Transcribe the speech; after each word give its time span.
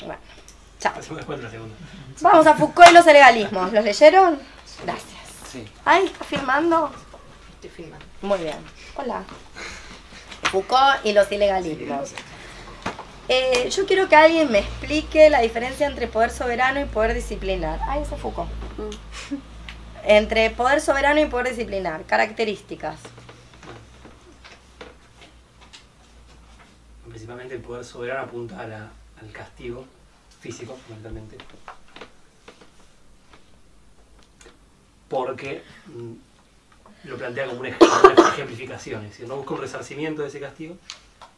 Bueno, 0.00 0.20
chao. 0.78 0.94
Vamos 2.20 2.46
a 2.46 2.54
Foucault 2.54 2.90
y 2.90 2.94
los 2.94 3.06
legalismos. 3.06 3.72
¿Los 3.72 3.84
leyeron? 3.84 4.38
Gracias. 4.84 5.20
Sí. 5.50 5.68
Ay, 5.84 6.06
¿está 6.06 6.24
filmando? 6.24 6.92
Estoy 7.54 7.70
filmando. 7.70 8.04
Muy 8.22 8.38
bien. 8.38 8.56
Hola. 8.96 9.22
Foucault 10.50 11.04
y 11.04 11.12
los 11.12 11.30
ilegalismos. 11.30 12.12
Eh, 13.28 13.70
yo 13.70 13.86
quiero 13.86 14.08
que 14.08 14.16
alguien 14.16 14.50
me 14.50 14.58
explique 14.58 15.30
la 15.30 15.40
diferencia 15.40 15.86
entre 15.86 16.08
poder 16.08 16.30
soberano 16.30 16.80
y 16.80 16.84
poder 16.84 17.14
disciplinar. 17.14 17.78
Ah, 17.88 17.98
ese 17.98 18.16
Foucault. 18.16 18.50
Mm. 18.78 19.36
Entre 20.04 20.50
poder 20.50 20.80
soberano 20.80 21.20
y 21.20 21.26
poder 21.26 21.50
disciplinar. 21.50 22.02
Características. 22.04 22.98
Principalmente 27.12 27.54
el 27.54 27.60
poder 27.60 27.84
soberano 27.84 28.22
apunta 28.22 28.58
al 28.58 29.32
castigo 29.32 29.84
físico, 30.40 30.74
fundamentalmente. 30.86 31.36
Porque 35.10 35.62
mm, 35.88 37.08
lo 37.08 37.16
plantea 37.18 37.48
como 37.48 37.60
una 37.60 37.68
ejemplificación, 37.68 39.04
es 39.04 39.10
decir, 39.10 39.28
no 39.28 39.36
busca 39.36 39.52
un 39.52 39.60
resarcimiento 39.60 40.22
de 40.22 40.28
ese 40.28 40.40
castigo, 40.40 40.78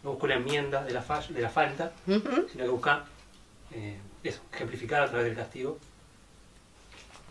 no 0.04 0.12
busca 0.12 0.26
una 0.26 0.36
enmienda 0.36 0.84
de 0.84 0.92
la, 0.92 1.04
de 1.28 1.42
la 1.42 1.50
falta, 1.50 1.90
sino 2.06 2.46
que 2.64 2.68
busca 2.68 3.04
eh, 3.72 3.98
eso, 4.22 4.42
ejemplificar 4.52 5.02
a 5.02 5.08
través 5.08 5.26
del 5.26 5.34
castigo 5.34 5.76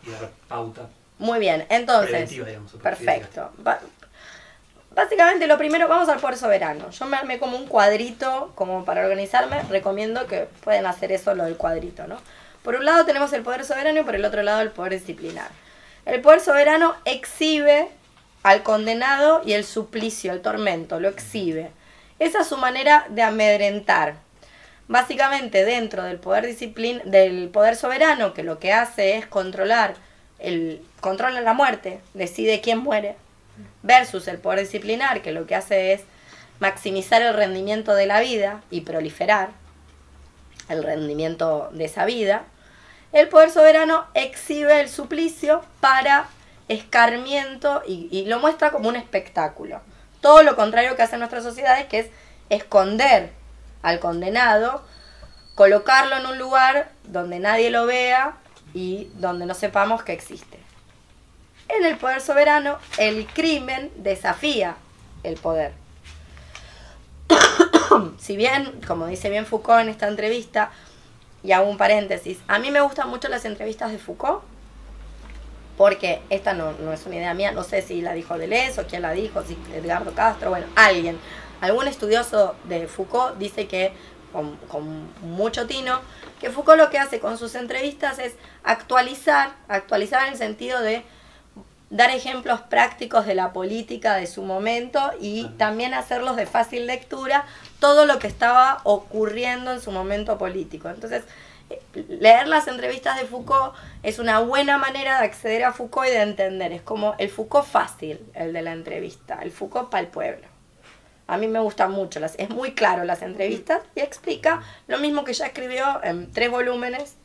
y 0.06 0.10
dar 0.10 0.30
pauta. 0.50 0.90
Muy 1.18 1.40
bien, 1.40 1.66
entonces, 1.70 2.30
perfecto. 2.82 3.52
Básicamente 4.96 5.48
lo 5.48 5.58
primero, 5.58 5.88
vamos 5.88 6.08
al 6.10 6.20
poder 6.20 6.38
soberano. 6.38 6.92
Yo 6.92 7.06
me 7.08 7.18
armé 7.18 7.40
como 7.40 7.58
un 7.58 7.66
cuadrito, 7.66 8.52
como 8.54 8.86
para 8.86 9.02
organizarme, 9.02 9.62
recomiendo 9.64 10.28
que 10.28 10.48
pueden 10.64 10.86
hacer 10.86 11.12
eso 11.12 11.34
lo 11.34 11.46
del 11.46 11.58
cuadrito, 11.58 12.06
¿no? 12.06 12.18
Por 12.62 12.76
un 12.76 12.86
lado 12.86 13.04
tenemos 13.04 13.34
el 13.34 13.42
poder 13.42 13.66
soberano 13.66 14.00
y 14.00 14.04
por 14.04 14.16
el 14.16 14.24
otro 14.24 14.44
lado 14.44 14.62
el 14.62 14.70
poder 14.70 14.94
disciplinar. 14.94 15.50
El 16.06 16.22
poder 16.22 16.42
soberano 16.42 16.96
exhibe 17.06 17.90
al 18.44 18.62
condenado 18.62 19.42
y 19.44 19.54
el 19.54 19.64
suplicio, 19.64 20.32
el 20.32 20.42
tormento, 20.42 21.00
lo 21.00 21.10
exhibe. 21.10 21.72
Esa 22.20 22.42
es 22.42 22.48
su 22.48 22.58
manera 22.58 23.06
de 23.10 23.24
amedrentar. 23.24 24.16
Básicamente 24.88 25.66
dentro 25.66 26.04
del 26.04 26.20
poder 26.20 26.46
disciplin 26.46 27.02
del 27.06 27.50
poder 27.50 27.76
soberano, 27.76 28.34
que 28.34 28.44
lo 28.44 28.60
que 28.60 28.74
hace 28.74 29.18
es 29.18 29.26
controlar 29.26 29.96
el 30.40 30.86
controla 31.00 31.42
la 31.42 31.54
muerte, 31.54 32.00
decide 32.14 32.62
quién 32.62 32.78
muere, 32.78 33.16
versus 33.82 34.28
el 34.28 34.38
poder 34.38 34.60
disciplinar, 34.60 35.22
que 35.22 35.32
lo 35.32 35.46
que 35.46 35.56
hace 35.56 35.94
es 35.94 36.02
maximizar 36.60 37.22
el 37.22 37.34
rendimiento 37.34 37.94
de 37.94 38.06
la 38.06 38.20
vida 38.20 38.62
y 38.70 38.82
proliferar 38.82 39.50
el 40.70 40.84
rendimiento 40.84 41.70
de 41.74 41.86
esa 41.86 42.06
vida, 42.06 42.44
el 43.12 43.30
poder 43.30 43.52
soberano 43.52 44.08
exhibe 44.14 44.82
el 44.82 44.90
suplicio 44.90 45.64
para 45.80 46.28
escarmiento 46.68 47.84
y, 47.86 48.26
lo 48.26 48.40
muestra 48.40 48.72
como 48.72 48.90
un 48.90 48.96
espectáculo. 48.96 49.82
Todo 50.22 50.42
lo 50.42 50.56
contrario 50.56 50.96
que 50.96 51.04
hacen 51.04 51.20
nuestras 51.20 51.44
sociedades, 51.44 51.86
que 51.88 52.00
es 52.00 52.08
esconder 52.50 53.32
al 53.82 54.00
condenado, 54.00 54.84
colocarlo 55.56 56.18
en 56.18 56.26
un 56.26 56.38
lugar 56.40 56.90
donde 57.04 57.40
nadie 57.40 57.70
lo 57.70 57.86
vea 57.86 58.38
y 58.74 59.12
donde 59.16 59.46
no 59.46 59.54
sepamos 59.54 60.02
que 60.04 60.14
existe. 60.14 60.63
En 61.76 61.86
el 61.86 61.98
poder 61.98 62.22
soberano, 62.22 62.78
el 62.98 63.26
crimen 63.26 63.92
desafía 63.96 64.76
el 65.24 65.36
poder. 65.38 65.74
si 68.20 68.38
bien, 68.38 68.80
como 68.86 69.08
dice 69.08 69.30
bien 69.30 69.46
Foucault 69.46 69.82
en 69.82 69.90
esta 69.90 70.08
entrevista, 70.08 70.72
y 71.42 71.52
hago 71.52 71.70
un 71.70 71.78
paréntesis, 71.78 72.38
a 72.48 72.60
mí 72.60 72.70
me 72.70 72.82
gustan 72.82 73.10
mucho 73.10 73.28
las 73.28 73.46
entrevistas 73.46 73.92
de 73.92 73.98
Foucault, 73.98 74.44
porque 75.78 76.22
esta 76.30 76.54
no, 76.54 76.72
es 76.94 77.06
una 77.08 77.16
idea 77.16 77.34
mía, 77.34 77.52
no 77.52 77.64
sé 77.64 77.82
si 77.82 78.02
la 78.02 78.14
dijo 78.14 78.38
Deleuze 78.38 78.80
o 78.80 78.88
quién 78.88 79.02
la 79.02 79.12
dijo, 79.12 79.42
si 79.44 79.58
Edgardo 79.74 80.14
Castro, 80.14 80.52
bueno, 80.52 80.68
alguien, 80.76 81.18
algún 81.60 81.88
estudioso 81.88 82.56
de 82.66 82.88
Foucault 82.88 83.38
dice 83.38 83.68
que, 83.68 83.94
con, 84.32 84.58
con, 84.68 85.10
mucho 85.22 85.66
tino, 85.66 86.02
que 86.40 86.52
Foucault 86.52 86.80
lo 86.80 86.90
que 86.92 87.00
hace 87.00 87.20
con 87.20 87.40
sus 87.40 87.56
entrevistas 87.56 88.20
es 88.20 88.36
actualizar, 88.64 89.56
actualizar 89.68 90.28
en 90.28 90.34
el 90.34 90.38
sentido 90.38 90.80
de 90.80 91.04
dar 91.94 92.10
ejemplos 92.10 92.60
prácticos 92.60 93.28
de 93.28 93.36
la 93.36 93.54
política 93.54 94.16
de 94.16 94.26
su 94.26 94.42
momento 94.42 95.12
y 95.22 95.48
también 95.60 95.94
hacerlos 95.94 96.36
de 96.36 96.48
fácil 96.48 96.88
lectura 96.88 97.46
todo 97.80 98.08
lo 98.08 98.18
que 98.18 98.26
estaba 98.26 98.82
ocurriendo 98.84 99.72
en 99.72 99.80
su 99.80 99.92
momento 99.92 100.40
político. 100.40 100.90
Entonces, 100.90 101.24
leer 102.08 102.48
las 102.48 102.68
entrevistas 102.68 103.20
de 103.20 103.26
Foucault 103.26 103.76
es 104.02 104.18
una 104.18 104.40
buena 104.40 104.80
manera 104.80 105.20
de 105.20 105.26
acceder 105.26 105.64
a 105.64 105.72
Foucault 105.72 106.08
y 106.08 106.14
de 106.14 106.22
entender. 106.24 106.72
Es 106.72 106.82
como 106.82 107.14
el 107.20 107.30
Foucault 107.30 107.68
fácil, 107.68 108.20
el 108.34 108.54
de 108.54 108.64
la 108.64 108.72
entrevista, 108.72 109.38
el 109.44 109.52
Foucault 109.52 109.92
para 109.92 110.02
el 110.02 110.08
pueblo. 110.08 110.48
A 111.28 111.38
mí 111.38 111.48
me 111.48 111.60
gustan 111.60 111.92
mucho, 111.92 112.20
las, 112.20 112.34
es 112.40 112.50
muy 112.50 112.74
claro 112.74 113.04
las 113.04 113.22
entrevistas 113.22 113.82
y 113.94 114.00
explica 114.00 114.64
lo 114.88 114.98
mismo 114.98 115.24
que 115.24 115.34
ya 115.34 115.46
escribió 115.46 116.04
en 116.04 116.32
tres 116.32 116.50
volúmenes 116.50 117.18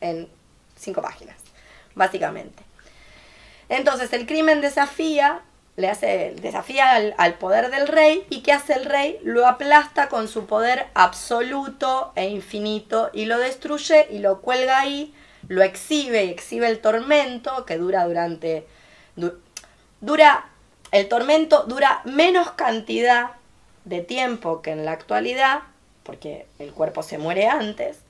en 0.00 0.28
cinco 0.76 1.02
páginas, 1.02 1.36
básicamente. 1.96 2.71
Entonces 3.72 4.12
el 4.12 4.26
crimen 4.26 4.60
desafía 4.60 5.40
le 5.76 5.88
hace, 5.88 6.34
desafía 6.42 6.92
al, 7.16 7.34
poder 7.38 7.70
del 7.70 7.88
rey 7.88 8.26
y 8.28 8.42
¿qué 8.42 8.52
hace 8.52 8.74
el 8.74 8.84
rey? 8.84 9.18
Lo 9.22 9.46
aplasta 9.46 10.10
con 10.10 10.28
su 10.28 10.44
poder 10.44 10.88
absoluto 10.92 12.12
e 12.14 12.28
infinito 12.28 13.08
y 13.14 13.24
lo 13.24 13.38
destruye 13.38 14.08
y 14.10 14.18
lo 14.18 14.42
cuelga 14.42 14.78
ahí, 14.78 15.14
lo 15.48 15.62
exhibe 15.62 16.26
y 16.26 16.28
exhibe 16.28 16.68
el 16.68 16.80
tormento 16.80 17.64
que 17.64 17.78
dura 17.78 18.04
durante... 18.04 18.66
dura, 20.02 20.44
el 20.90 21.08
tormento 21.08 21.64
dura 21.64 22.02
menos 22.04 22.50
cantidad 22.50 23.30
de 23.86 24.02
tiempo 24.02 24.60
que 24.60 24.72
en 24.72 24.84
la 24.84 24.92
actualidad, 24.92 25.60
porque 26.02 26.44
el 26.58 26.72
cuerpo 26.72 27.02
se 27.02 27.16
muere 27.16 27.48
antes, 27.48 28.00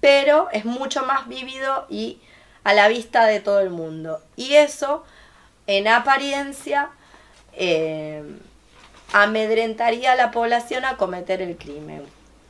pero 0.00 0.50
es 0.52 0.66
mucho 0.66 1.06
más 1.06 1.26
vívido 1.28 1.86
y 1.88 2.20
a 2.64 2.74
la 2.74 2.88
vista 2.88 3.26
de 3.26 3.40
todo 3.40 3.60
el 3.60 3.70
mundo. 3.70 4.20
Y 4.36 4.54
eso, 4.54 5.04
en 5.66 5.88
apariencia, 5.88 6.90
eh, 7.54 8.22
amedrentaría 9.12 10.12
a 10.12 10.16
la 10.16 10.30
población 10.30 10.84
a 10.84 10.96
cometer 10.96 11.42
el 11.42 11.56
crimen. 11.56 12.02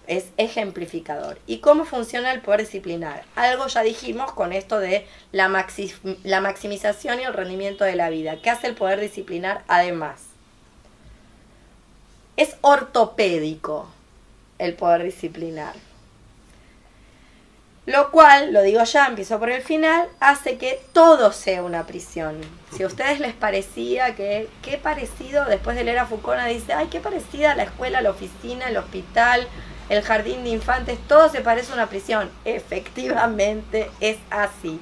Es 0.06 0.26
ejemplificador. 0.38 1.38
¿Y 1.46 1.58
cómo 1.58 1.84
funciona 1.84 2.32
el 2.32 2.40
poder 2.40 2.60
disciplinar? 2.60 3.24
Algo 3.36 3.66
ya 3.66 3.82
dijimos 3.82 4.32
con 4.32 4.52
esto 4.52 4.80
de 4.80 5.06
la, 5.32 5.66
la 6.24 6.40
maximización 6.40 7.20
y 7.20 7.24
el 7.24 7.34
rendimiento 7.34 7.84
de 7.84 7.94
la 7.94 8.08
vida. 8.08 8.40
¿Qué 8.42 8.48
hace 8.48 8.68
el 8.68 8.74
poder 8.74 9.00
disciplinar 9.00 9.62
además? 9.68 10.22
Es 12.36 12.56
ortopédico 12.62 13.88
el 14.58 14.74
poder 14.74 15.02
disciplinar. 15.02 15.74
Lo 17.88 18.10
cual, 18.10 18.52
lo 18.52 18.60
digo 18.60 18.84
ya, 18.84 19.06
empiezo 19.06 19.38
por 19.38 19.48
el 19.48 19.62
final, 19.62 20.10
hace 20.20 20.58
que 20.58 20.78
todo 20.92 21.32
sea 21.32 21.62
una 21.62 21.86
prisión. 21.86 22.38
Si 22.70 22.82
a 22.82 22.86
ustedes 22.86 23.18
les 23.18 23.32
parecía 23.32 24.14
que, 24.14 24.46
qué 24.60 24.76
parecido, 24.76 25.46
después 25.46 25.74
de 25.74 25.84
leer 25.84 26.00
a 26.00 26.04
Foucault, 26.04 26.38
dice, 26.48 26.74
ay, 26.74 26.88
qué 26.88 27.00
parecida 27.00 27.54
la 27.54 27.62
escuela, 27.62 28.02
la 28.02 28.10
oficina, 28.10 28.68
el 28.68 28.76
hospital, 28.76 29.48
el 29.88 30.02
jardín 30.02 30.44
de 30.44 30.50
infantes, 30.50 30.98
todo 31.08 31.30
se 31.30 31.40
parece 31.40 31.72
a 31.72 31.76
una 31.76 31.86
prisión. 31.86 32.30
Efectivamente 32.44 33.90
es 34.00 34.18
así. 34.28 34.78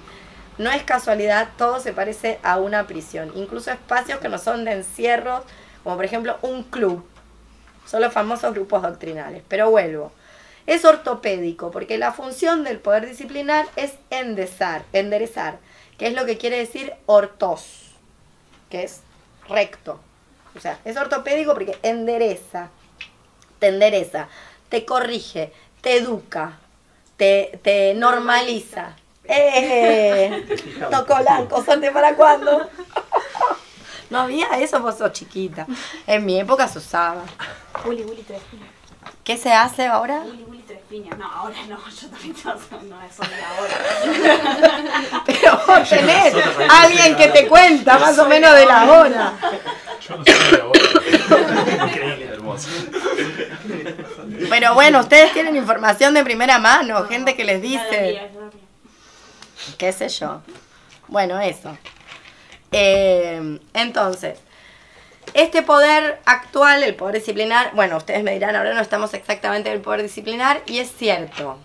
No 0.59 0.73
es 0.73 0.83
casualidad, 0.83 1.51
todo 1.57 1.79
se 1.79 1.93
parece 1.93 2.41
a 2.43 2.59
una 2.59 2.89
prisión. 2.89 3.31
Incluso 3.37 3.71
espacios 3.71 4.19
que 4.19 4.29
no 4.29 4.39
son 4.39 4.65
de 4.65 4.73
encierros, 4.73 5.45
como 5.85 5.95
por 5.95 6.05
ejemplo 6.05 6.39
un 6.43 6.65
club. 6.65 7.07
Son 7.87 8.01
los 8.01 8.13
famosos 8.13 8.53
grupos 8.53 8.83
doctrinales. 8.83 9.45
Pero 9.47 9.71
vuelvo 9.71 10.11
es 10.67 10.85
ortopédico, 10.85 11.71
porque 11.71 11.99
la 11.99 12.13
función 12.13 12.65
del 12.65 12.79
poder 12.79 13.07
disciplinar 13.07 13.67
es 13.77 13.95
endezar, 14.11 14.85
enderezar, 14.93 15.59
que 15.99 16.09
es 16.09 16.15
lo 16.15 16.27
que 16.27 16.39
quiere 16.39 16.59
decir 16.59 16.93
ortos, 17.07 17.93
que 18.71 18.83
es 18.83 19.01
recto. 19.49 20.01
O 20.57 20.61
sea, 20.61 20.79
es 20.85 20.97
ortopédico 20.97 21.55
porque 21.55 21.79
endereza, 21.83 22.71
te 23.59 23.69
endereza, 23.69 24.29
te 24.69 24.85
corrige, 24.85 25.53
te 25.81 25.97
educa, 25.99 26.59
te, 27.17 27.61
te 27.63 27.95
normaliza. 27.95 28.97
¡Eh! 29.25 30.47
Tocó 30.91 31.17
blanco, 31.17 31.63
¿salte 31.65 31.91
para 31.91 32.15
cuándo? 32.15 32.69
No 34.09 34.21
había 34.21 34.47
eso, 34.61 34.79
vos 34.81 34.97
sos 34.99 35.11
chiquita. 35.11 35.67
En 36.07 36.25
mi 36.25 36.39
época 36.39 36.69
se 36.69 36.79
usaba. 36.79 37.25
¿Qué 39.27 39.37
se 39.37 39.53
hace 39.53 39.87
ahora? 39.87 40.23
No, 41.19 41.33
ahora 41.33 41.57
no, 41.69 41.77
yo 42.01 42.09
también 42.09 42.37
no 42.89 43.03
es 43.03 43.13
solo 43.13 43.29
ahora. 43.59 45.23
Pero 45.27 45.61
vos 45.67 45.89
tenés 45.89 46.33
alguien 46.71 47.17
que 47.17 47.27
te 47.27 47.49
cuenta 47.49 47.99
más 47.99 48.17
o 48.21 48.29
menos 48.29 48.55
de 48.55 48.67
la 48.67 48.85
hora. 48.85 49.35
Yo 50.09 50.17
no 50.17 50.25
sé 50.25 50.33
de 50.33 50.59
la 50.59 50.67
hora. 50.67 51.87
Increíble. 51.89 52.25
Hermoso. 52.35 52.69
Pero 54.49 54.75
bueno, 54.75 55.01
ustedes 55.01 55.33
tienen 55.33 55.57
información 55.57 56.15
de 56.15 56.23
primera 56.23 56.61
mano, 56.61 57.05
gente 57.07 57.35
que 57.35 57.45
les 57.45 57.61
dice, 57.61 58.03
día, 58.03 58.31
cada 58.33 58.51
día. 58.51 58.61
qué 59.77 59.93
sé 59.93 60.09
yo. 60.09 60.41
Bueno, 61.09 61.41
eso. 61.41 61.77
Eh, 62.71 63.59
entonces, 63.75 64.39
este 65.35 65.63
poder 65.63 66.21
actual, 66.25 66.83
el 66.83 66.95
poder 66.95 67.17
disciplinar, 67.17 67.73
bueno, 67.75 67.97
ustedes 67.97 68.23
me 68.23 68.33
dirán, 68.33 68.57
ahora 68.57 68.75
no 68.75 68.81
estamos 68.81 69.15
exactamente 69.15 69.69
en 69.69 69.77
el 69.77 69.83
poder 69.83 70.03
disciplinar, 70.03 70.63
y 70.67 70.79
es 70.79 70.91
cierto. 70.97 71.59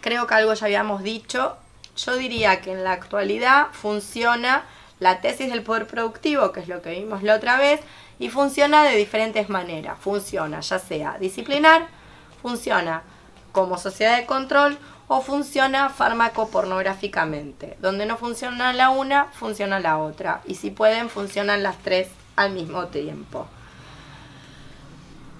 Creo 0.00 0.26
que 0.26 0.34
algo 0.34 0.54
ya 0.54 0.66
habíamos 0.66 1.02
dicho. 1.02 1.56
Yo 1.96 2.16
diría 2.16 2.60
que 2.60 2.72
en 2.72 2.84
la 2.84 2.92
actualidad 2.92 3.68
funciona 3.72 4.64
la 4.98 5.20
tesis 5.20 5.50
del 5.50 5.62
poder 5.62 5.86
productivo, 5.86 6.52
que 6.52 6.60
es 6.60 6.68
lo 6.68 6.82
que 6.82 6.90
vimos 6.90 7.22
la 7.22 7.34
otra 7.34 7.58
vez, 7.58 7.80
y 8.18 8.28
funciona 8.28 8.84
de 8.84 8.96
diferentes 8.96 9.48
maneras. 9.48 9.98
Funciona 9.98 10.60
ya 10.60 10.78
sea 10.78 11.16
disciplinar, 11.18 11.88
funciona 12.42 13.02
como 13.52 13.78
sociedad 13.78 14.16
de 14.16 14.26
control 14.26 14.78
o 15.08 15.20
funciona 15.22 15.88
fármaco-pornográficamente. 15.88 17.76
Donde 17.80 18.06
no 18.06 18.16
funciona 18.16 18.72
la 18.72 18.90
una, 18.90 19.26
funciona 19.32 19.80
la 19.80 19.98
otra. 19.98 20.40
Y 20.46 20.54
si 20.54 20.70
pueden, 20.70 21.10
funcionan 21.10 21.62
las 21.62 21.78
tres 21.78 22.08
al 22.40 22.52
mismo 22.52 22.86
tiempo. 22.86 23.46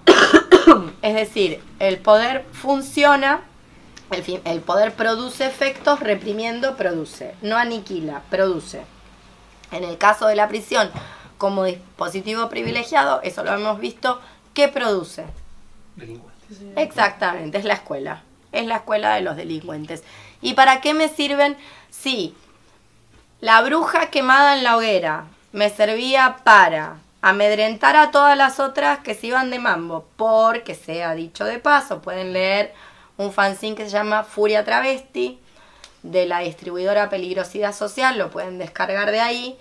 es 1.03 1.15
decir, 1.15 1.63
el 1.79 1.99
poder 1.99 2.45
funciona, 2.53 3.41
el, 4.11 4.23
fin- 4.23 4.43
el 4.45 4.61
poder 4.61 4.95
produce 4.95 5.47
efectos, 5.47 6.01
reprimiendo 6.01 6.77
produce. 6.77 7.35
No 7.43 7.57
aniquila, 7.57 8.23
produce. 8.31 8.83
En 9.73 9.85
el 9.85 9.99
caso 9.99 10.27
de 10.27 10.37
la 10.37 10.49
prisión, 10.49 10.91
como 11.39 11.65
dispositivo 11.65 12.49
privilegiado, 12.49 13.21
eso 13.23 13.45
lo 13.45 13.53
hemos 13.55 13.79
visto, 13.81 14.21
¿qué 14.53 14.69
produce? 14.69 15.25
Delincuentes. 15.97 16.59
Exactamente, 16.77 17.59
es 17.59 17.65
la 17.65 17.75
escuela. 17.75 18.23
Es 18.53 18.67
la 18.67 18.77
escuela 18.77 19.15
de 19.15 19.21
los 19.23 19.37
delincuentes. 19.37 20.03
¿Y 20.43 20.55
para 20.55 20.81
qué 20.81 20.93
me 20.93 21.09
sirven? 21.09 21.57
Sí, 21.91 22.35
la 23.41 23.63
bruja 23.63 24.11
quemada 24.11 24.57
en 24.57 24.65
la 24.65 24.77
hoguera 24.77 25.25
me 25.53 25.71
servía 25.71 26.39
para 26.45 26.99
amedrentar 27.23 27.97
a 27.97 28.11
todas 28.11 28.37
las 28.37 28.61
otras 28.61 29.01
que 29.01 29.15
se 29.15 29.29
iban 29.29 29.51
de 29.51 29.59
mambo. 29.59 30.07
Porque 30.17 30.75
sea 30.75 31.15
dicho 31.15 31.45
de 31.45 31.59
paso, 31.59 32.01
pueden 32.01 32.33
leer 32.33 32.73
un 33.17 33.33
fanzine 33.33 33.77
que 33.77 33.85
se 33.85 33.91
llama 33.91 34.25
Furia 34.25 34.65
Travesti 34.65 35.39
de 36.03 36.27
la 36.27 36.41
distribuidora 36.41 37.11
Peligrosidad 37.11 37.75
Social, 37.75 38.17
lo 38.17 38.31
pueden 38.31 38.59
descargar 38.59 39.11
de 39.11 39.21
ahí. 39.21 39.59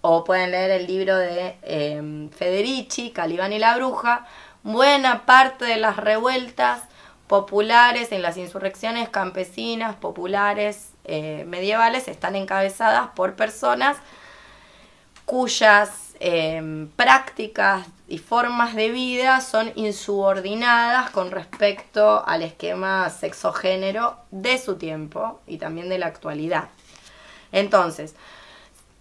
O 0.00 0.22
pueden 0.22 0.52
leer 0.52 0.70
el 0.70 0.86
libro 0.86 1.16
de 1.16 1.56
eh, 1.62 2.28
Federici, 2.36 3.10
Calibán 3.10 3.52
y 3.52 3.58
la 3.58 3.76
Bruja. 3.76 4.26
Buena 4.62 5.26
parte 5.26 5.64
de 5.64 5.76
las 5.76 5.96
revueltas 5.96 6.82
populares 7.26 8.12
en 8.12 8.22
las 8.22 8.36
insurrecciones 8.36 9.08
campesinas, 9.08 9.96
populares, 9.96 10.90
eh, 11.04 11.44
medievales, 11.48 12.06
están 12.06 12.36
encabezadas 12.36 13.08
por 13.16 13.34
personas 13.34 13.96
cuyas 15.28 16.14
eh, 16.20 16.88
prácticas 16.96 17.86
y 18.08 18.16
formas 18.16 18.74
de 18.74 18.90
vida 18.90 19.42
son 19.42 19.70
insubordinadas 19.74 21.10
con 21.10 21.30
respecto 21.30 22.26
al 22.26 22.40
esquema 22.40 23.10
sexogénero 23.10 24.16
de 24.30 24.56
su 24.56 24.76
tiempo 24.76 25.40
y 25.46 25.58
también 25.58 25.90
de 25.90 25.98
la 25.98 26.06
actualidad. 26.06 26.70
Entonces, 27.52 28.14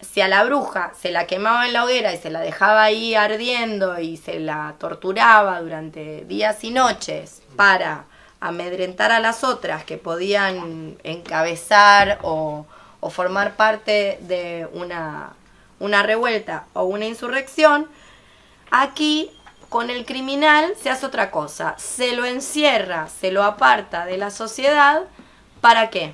si 0.01 0.19
a 0.19 0.27
la 0.27 0.43
bruja 0.43 0.91
se 0.99 1.11
la 1.11 1.27
quemaba 1.27 1.65
en 1.65 1.71
la 1.71 1.85
hoguera 1.85 2.13
y 2.13 2.17
se 2.17 2.29
la 2.29 2.41
dejaba 2.41 2.83
ahí 2.83 3.15
ardiendo 3.15 3.97
y 3.97 4.17
se 4.17 4.41
la 4.41 4.75
torturaba 4.79 5.61
durante 5.61 6.25
días 6.25 6.61
y 6.65 6.71
noches 6.71 7.41
para 7.55 8.03
amedrentar 8.41 9.13
a 9.13 9.21
las 9.21 9.45
otras 9.45 9.85
que 9.85 9.97
podían 9.97 10.97
encabezar 11.03 12.19
o, 12.21 12.65
o 12.99 13.09
formar 13.09 13.55
parte 13.55 14.19
de 14.23 14.67
una, 14.73 15.31
una 15.79 16.03
revuelta 16.03 16.65
o 16.73 16.83
una 16.83 17.05
insurrección, 17.05 17.87
aquí 18.71 19.31
con 19.69 19.89
el 19.89 20.05
criminal 20.05 20.73
se 20.81 20.89
hace 20.89 21.05
otra 21.05 21.29
cosa, 21.31 21.75
se 21.77 22.15
lo 22.15 22.25
encierra, 22.25 23.07
se 23.07 23.31
lo 23.31 23.43
aparta 23.43 24.05
de 24.05 24.17
la 24.17 24.31
sociedad, 24.31 25.03
¿para 25.61 25.89
qué? 25.89 26.13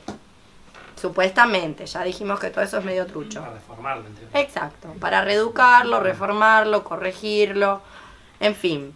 Supuestamente, 0.99 1.85
ya 1.85 2.03
dijimos 2.03 2.39
que 2.39 2.49
todo 2.49 2.63
eso 2.63 2.79
es 2.79 2.85
medio 2.85 3.05
trucho. 3.05 3.41
Para 3.41 3.53
reformarlo, 3.53 4.07
entre 4.07 4.41
Exacto, 4.41 4.87
para 4.99 5.21
reeducarlo, 5.21 5.99
reformarlo, 5.99 6.83
corregirlo, 6.83 7.81
en 8.39 8.55
fin. 8.55 8.95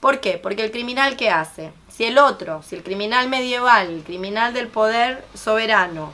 ¿Por 0.00 0.20
qué? 0.20 0.38
Porque 0.38 0.64
el 0.64 0.70
criminal 0.70 1.16
¿qué 1.16 1.30
hace? 1.30 1.72
Si 1.88 2.04
el 2.04 2.18
otro, 2.18 2.62
si 2.62 2.76
el 2.76 2.82
criminal 2.82 3.28
medieval, 3.28 3.88
el 3.88 4.02
criminal 4.02 4.52
del 4.52 4.68
poder 4.68 5.24
soberano, 5.34 6.12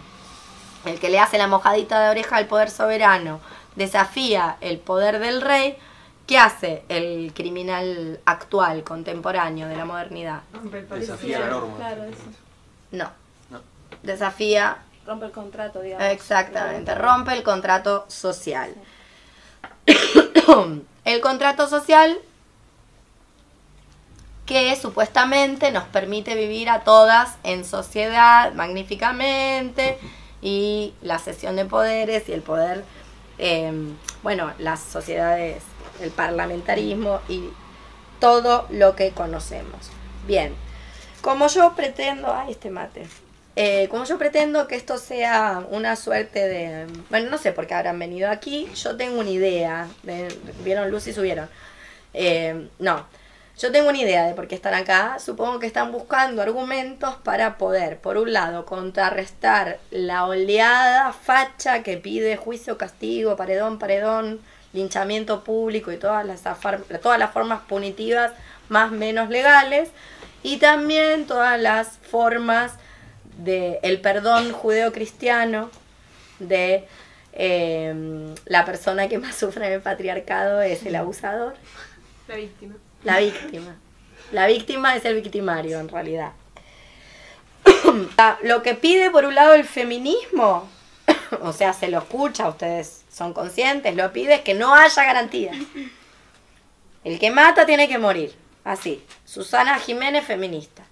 el 0.85 0.99
que 1.01 1.11
le 1.11 1.19
hace 1.19 1.39
la 1.39 1.47
mojadita 1.47 2.01
de 2.01 2.11
oreja 2.11 2.37
al 2.37 2.47
poder 2.47 2.71
soberano, 2.71 3.41
desafía 3.77 4.57
el 4.61 4.79
poder 4.79 5.19
del 5.19 5.41
rey, 5.41 5.77
¿qué 6.27 6.39
hace 6.39 6.85
el 6.89 7.33
criminal 7.35 8.21
actual, 8.25 8.85
contemporáneo 8.85 9.69
de 9.69 9.77
la 9.77 9.85
modernidad? 9.85 10.43
Rompe 10.53 10.79
el 10.79 10.89
Desafía 10.89 11.41
la 11.41 11.51
norma. 11.51 11.77
Claro, 11.77 12.05
eso. 12.05 12.23
No. 12.91 13.11
No. 13.51 13.61
Desafía 14.03 14.79
Rompe 15.07 15.27
el 15.27 15.33
contrato, 15.33 15.81
digamos. 15.81 16.07
Exactamente, 16.07 16.95
rompe 16.95 17.33
el 17.33 17.43
contrato 17.43 18.05
social. 18.09 18.75
el 21.05 21.21
contrato 21.21 21.69
social 21.69 22.19
que 24.47 24.75
supuestamente 24.77 25.71
nos 25.73 25.85
permite 25.85 26.35
vivir 26.35 26.69
a 26.69 26.81
todas 26.81 27.39
en 27.45 27.65
sociedad 27.65 28.53
magníficamente 28.55 29.99
y 30.43 30.95
la 31.03 31.19
cesión 31.19 31.57
de 31.57 31.65
poderes 31.65 32.29
y 32.29 32.33
el 32.33 32.43
poder, 32.43 32.85
eh, 33.41 33.73
bueno, 34.23 34.53
las 34.59 34.81
sociedades, 34.81 35.63
el 36.01 36.11
parlamentarismo 36.11 37.21
y 37.29 37.49
todo 38.21 38.67
lo 38.71 38.95
que 38.97 39.11
conocemos. 39.13 39.91
Bien, 40.27 40.55
como 41.23 41.47
yo 41.49 41.75
pretendo, 41.75 42.33
ay, 42.33 42.53
este 42.53 42.71
mate. 42.71 43.07
Eh, 43.57 43.89
como 43.91 44.05
yo 44.05 44.17
pretendo 44.19 44.67
que 44.69 44.77
esto 44.77 44.97
sea 44.97 45.65
una 45.71 45.97
suerte 45.97 46.47
de. 46.47 46.87
Bueno, 47.11 47.31
no 47.31 47.37
sé 47.39 47.53
por 47.53 47.67
qué 47.67 47.75
habrán 47.75 47.99
venido 47.99 48.31
aquí. 48.31 48.69
Yo 48.75 48.97
tengo 48.97 49.19
una 49.21 49.31
idea. 49.31 49.89
de- 50.05 50.29
¿Vieron 50.65 50.91
luz 50.91 51.07
y 51.09 51.13
subieron? 51.13 51.49
Eh, 52.15 52.69
no. 52.79 53.07
Yo 53.61 53.71
tengo 53.71 53.91
una 53.91 53.99
idea 53.99 54.25
de 54.25 54.33
por 54.33 54.49
qué 54.49 54.55
están 54.55 54.73
acá. 54.73 55.19
Supongo 55.19 55.59
que 55.59 55.67
están 55.67 55.93
buscando 55.93 56.41
argumentos 56.41 57.17
para 57.17 57.59
poder, 57.59 57.99
por 57.99 58.17
un 58.17 58.33
lado, 58.33 58.65
contrarrestar 58.65 59.79
la 59.91 60.25
oleada 60.25 61.13
facha 61.13 61.83
que 61.83 61.99
pide 61.99 62.39
juicio, 62.39 62.79
castigo, 62.79 63.37
paredón, 63.37 63.79
paredón, 63.79 64.41
linchamiento 64.73 65.45
público 65.45 65.93
y 65.93 65.99
todas 65.99 66.25
las, 66.25 66.43
todas 67.03 67.19
las 67.19 67.33
formas 67.33 67.61
punitivas 67.69 68.33
más 68.71 68.93
menos 68.93 69.29
legales. 69.29 69.91
Y 70.43 70.57
también 70.57 71.27
todas 71.27 71.61
las 71.61 71.99
formas 71.99 72.73
de 73.45 73.79
el 73.83 74.01
perdón 74.01 74.53
judeocristiano 74.53 75.71
de 76.39 76.89
eh, 77.35 78.35
la 78.47 78.65
persona 78.65 79.07
que 79.09 79.19
más 79.19 79.35
sufre 79.37 79.67
en 79.67 79.73
el 79.75 79.83
patriarcado 79.83 80.63
es 80.63 80.87
el 80.87 80.97
abusador, 80.97 81.57
La 82.27 82.37
víctima. 82.37 82.77
La 83.05 83.19
víctima. 83.19 83.77
La 84.33 84.47
víctima 84.47 84.95
es 84.97 85.05
el 85.05 85.21
victimario 85.21 85.81
en 85.81 85.89
realidad. 85.89 86.33
Lo 88.43 88.63
que 88.63 88.75
pide 88.75 89.11
por 89.11 89.25
un 89.25 89.35
lado 89.35 89.55
el 89.55 89.65
feminismo, 89.65 90.69
o 91.43 91.53
sea, 91.53 91.73
se 91.73 91.89
lo 91.89 91.99
escucha, 91.99 92.49
ustedes 92.49 93.05
son 93.11 93.33
conscientes, 93.33 93.97
lo 93.97 94.13
pide 94.13 94.35
es 94.35 94.41
que 94.43 94.55
no 94.55 94.75
haya 94.75 95.05
garantía. 95.05 95.53
El 97.05 97.19
que 97.19 97.31
mata 97.31 97.67
tiene 97.67 97.89
que 97.89 97.99
morir. 97.99 98.35
Así. 98.63 99.03
Susana 99.25 99.79
Jiménez, 99.79 100.25
feminista. 100.25 100.85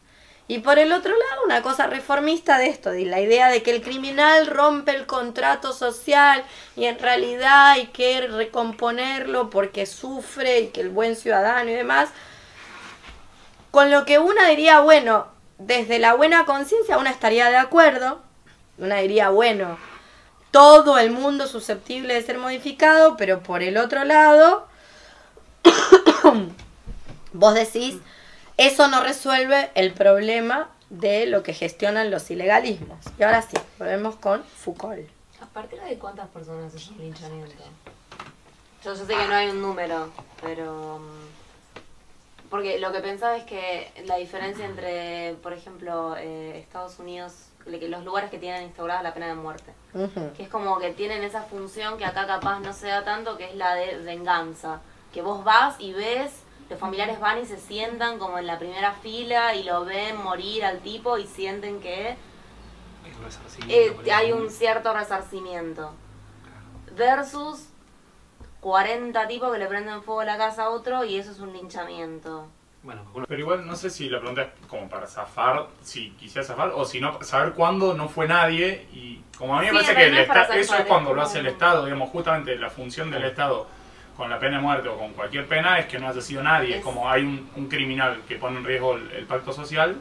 Y 0.50 0.60
por 0.60 0.78
el 0.78 0.92
otro 0.92 1.12
lado, 1.12 1.44
una 1.44 1.60
cosa 1.60 1.86
reformista 1.86 2.56
de 2.56 2.68
esto, 2.68 2.90
de 2.90 3.04
la 3.04 3.20
idea 3.20 3.50
de 3.50 3.62
que 3.62 3.70
el 3.70 3.82
criminal 3.82 4.46
rompe 4.46 4.92
el 4.92 5.04
contrato 5.04 5.74
social 5.74 6.42
y 6.74 6.86
en 6.86 6.98
realidad 6.98 7.72
hay 7.72 7.88
que 7.88 8.26
recomponerlo 8.26 9.50
porque 9.50 9.84
sufre 9.84 10.60
y 10.60 10.68
que 10.68 10.80
el 10.80 10.88
buen 10.88 11.16
ciudadano 11.16 11.68
y 11.68 11.74
demás. 11.74 12.08
Con 13.70 13.90
lo 13.90 14.06
que 14.06 14.18
una 14.18 14.48
diría, 14.48 14.80
bueno, 14.80 15.26
desde 15.58 15.98
la 15.98 16.14
buena 16.14 16.46
conciencia 16.46 16.96
una 16.96 17.10
estaría 17.10 17.50
de 17.50 17.58
acuerdo. 17.58 18.22
Una 18.78 18.96
diría, 18.96 19.28
bueno, 19.28 19.78
todo 20.50 20.96
el 20.96 21.10
mundo 21.10 21.46
susceptible 21.46 22.14
de 22.14 22.22
ser 22.22 22.38
modificado, 22.38 23.18
pero 23.18 23.42
por 23.42 23.62
el 23.62 23.76
otro 23.76 24.04
lado, 24.04 24.66
vos 27.34 27.54
decís, 27.54 27.96
eso 28.58 28.88
no 28.88 29.02
resuelve 29.02 29.70
el 29.74 29.92
problema 29.94 30.68
de 30.90 31.26
lo 31.26 31.42
que 31.42 31.54
gestionan 31.54 32.10
los 32.10 32.30
ilegalismos. 32.30 32.98
Y 33.18 33.22
ahora 33.22 33.40
sí, 33.42 33.56
volvemos 33.78 34.16
con 34.16 34.42
Foucault. 34.44 35.08
¿A 35.40 35.46
partir 35.46 35.80
de 35.80 35.98
cuántas 35.98 36.28
personas 36.28 36.74
es 36.74 36.88
un 36.88 36.98
linchamiento? 36.98 37.54
Yo, 38.84 38.94
yo 38.94 38.96
sé 38.96 39.06
que 39.06 39.26
no 39.28 39.34
hay 39.34 39.48
un 39.48 39.62
número, 39.62 40.10
pero... 40.42 40.98
mm, 40.98 42.48
Porque 42.50 42.78
lo 42.78 42.90
que 42.92 43.00
pensaba 43.00 43.36
es 43.36 43.44
que 43.44 43.92
la 44.06 44.16
diferencia 44.16 44.64
entre, 44.64 45.34
por 45.42 45.52
ejemplo, 45.52 46.16
eh, 46.16 46.58
Estados 46.58 46.98
Unidos, 46.98 47.32
los 47.66 48.04
lugares 48.04 48.30
que 48.30 48.38
tienen 48.38 48.62
instaurada 48.62 49.02
la 49.02 49.12
pena 49.12 49.26
de 49.26 49.34
muerte, 49.34 49.72
que 50.36 50.42
es 50.44 50.48
como 50.48 50.78
que 50.78 50.92
tienen 50.92 51.22
esa 51.22 51.42
función 51.42 51.98
que 51.98 52.06
acá 52.06 52.26
capaz 52.26 52.60
no 52.60 52.72
se 52.72 52.86
da 52.86 53.04
tanto, 53.04 53.36
que 53.36 53.44
es 53.50 53.54
la 53.54 53.74
de 53.74 53.98
venganza. 53.98 54.80
Que 55.12 55.20
vos 55.20 55.44
vas 55.44 55.76
y 55.78 55.92
ves, 55.92 56.32
los 56.70 56.78
familiares 56.78 57.18
van 57.20 57.40
y 57.40 57.46
se 57.46 57.58
sientan 57.58 58.18
como 58.18 58.38
en 58.38 58.46
la 58.46 58.58
primera 58.58 58.92
fila 58.92 59.54
y 59.54 59.62
lo 59.64 59.84
ven 59.84 60.22
morir 60.22 60.64
al 60.64 60.80
tipo 60.80 61.16
y 61.18 61.26
sienten 61.26 61.80
que 61.80 62.16
Hay 63.04 63.12
un 63.16 63.24
resarcimiento 63.24 64.02
eh, 64.04 64.12
hay 64.12 64.32
un 64.32 64.50
cierto 64.50 64.92
resarcimiento. 64.92 65.94
Versus 66.96 67.68
40 68.60 69.28
tipos 69.28 69.52
que 69.52 69.58
le 69.58 69.66
prenden 69.66 70.02
fuego 70.02 70.20
a 70.20 70.24
la 70.24 70.36
casa 70.36 70.64
a 70.64 70.70
otro 70.70 71.04
y 71.04 71.16
eso 71.16 71.30
es 71.30 71.38
un 71.38 71.52
linchamiento. 71.52 72.48
Bueno, 72.82 73.02
Pero 73.26 73.40
igual 73.40 73.66
no 73.66 73.74
sé 73.76 73.90
si 73.90 74.08
la 74.08 74.18
pregunta 74.18 74.42
es 74.42 74.48
como 74.68 74.88
para 74.88 75.06
zafar, 75.06 75.66
si 75.82 76.10
quisiera 76.12 76.46
zafar, 76.46 76.72
o 76.74 76.84
si 76.84 77.00
no, 77.00 77.22
saber 77.22 77.52
cuándo 77.52 77.94
no 77.94 78.08
fue 78.08 78.28
nadie. 78.28 78.86
Y 78.92 79.20
como 79.36 79.56
a 79.56 79.60
mí 79.60 79.66
me 79.66 79.80
Sí, 79.80 79.86
parece 79.86 79.94
que 79.94 80.06
el 80.06 80.60
eso 80.60 80.76
es 80.76 80.86
cuando 80.86 81.12
lo 81.12 81.22
hace 81.22 81.40
el 81.40 81.46
Estado, 81.46 81.84
digamos, 81.84 82.10
justamente 82.10 82.56
la 82.56 82.70
función 82.70 83.10
del 83.10 83.24
Estado 83.24 83.66
con 84.18 84.28
la 84.28 84.38
pena 84.38 84.56
de 84.56 84.62
muerte 84.62 84.88
o 84.88 84.98
con 84.98 85.12
cualquier 85.14 85.46
pena 85.46 85.78
es 85.78 85.86
que 85.86 85.98
no 85.98 86.08
haya 86.08 86.20
sido 86.20 86.42
nadie. 86.42 86.76
Es 86.78 86.84
como 86.84 87.08
hay 87.08 87.22
un, 87.22 87.48
un 87.56 87.68
criminal 87.68 88.20
que 88.28 88.34
pone 88.36 88.58
en 88.58 88.64
riesgo 88.64 88.96
el, 88.96 89.10
el 89.12 89.24
pacto 89.26 89.52
social 89.52 89.96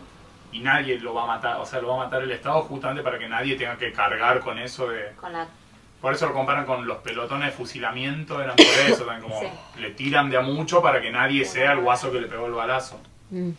y 0.51 0.59
nadie 0.59 0.99
lo 0.99 1.13
va 1.13 1.23
a 1.23 1.27
matar, 1.27 1.57
o 1.57 1.65
sea, 1.65 1.79
lo 1.79 1.89
va 1.89 2.01
a 2.01 2.05
matar 2.05 2.23
el 2.23 2.31
Estado 2.31 2.61
justamente 2.63 3.03
para 3.03 3.19
que 3.19 3.29
nadie 3.29 3.55
tenga 3.55 3.77
que 3.77 3.91
cargar 3.93 4.39
con 4.39 4.57
eso 4.57 4.87
de... 4.89 5.11
Con 5.21 5.31
la 5.33 5.47
Por 6.01 6.13
eso 6.13 6.25
lo 6.25 6.33
comparan 6.33 6.65
con 6.65 6.87
los 6.87 6.97
pelotones 6.97 7.51
de 7.51 7.51
fusilamiento, 7.55 8.41
eran 8.41 8.55
por 8.55 8.65
eso, 8.65 9.05
también 9.05 9.21
como 9.29 9.39
Sí. 9.39 9.47
le 9.79 9.91
tiran 9.91 10.29
de 10.31 10.37
a 10.37 10.41
mucho 10.41 10.81
para 10.81 10.99
que 10.99 11.11
nadie 11.11 11.45
sea 11.45 11.73
el 11.73 11.81
guaso 11.81 12.11
que 12.11 12.19
le 12.21 12.27
pegó 12.27 12.47
el 12.47 12.53
balazo. 12.53 12.99
Mm. 13.29 13.51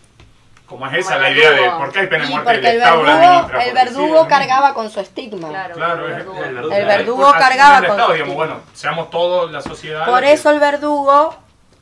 Como 0.69 0.87
es 0.87 0.95
esa 0.99 1.19
la 1.19 1.31
idea 1.31 1.51
de 1.53 1.71
por 1.71 1.91
qué 1.93 2.01
hay 2.01 2.07
pena 2.09 2.25
de 2.25 2.31
muerte 2.31 2.53
porque 2.53 2.59
el 2.69 2.75
el 2.75 2.77
Estado 2.83 3.03
la 3.03 3.17
verdugo, 3.17 3.61
el 3.61 3.75
verdugo 3.75 4.29
cargaba 4.29 4.75
con 4.75 4.91
su 4.91 5.01
estigma. 5.01 5.49
Claro, 5.49 5.75
Claro, 5.75 6.07
el 6.07 6.13
verdugo. 6.15 6.45
el 6.45 6.55
verdugo. 6.55 6.75
El 6.75 6.85
verdugo 6.87 7.33
cargaba 7.33 7.79
el 7.79 7.83
con 7.87 7.91
Estado, 7.93 8.07
su 8.09 8.13
digamos, 8.15 8.33
estigma. 8.35 8.55
bueno, 8.55 8.61
seamos 8.75 9.11
todos 9.11 9.51
la 9.51 9.63
sociedad. 9.63 10.07
Por 10.07 10.21
que- 10.21 10.33
eso 10.33 10.51
el 10.51 10.61
verdugo 10.61 11.35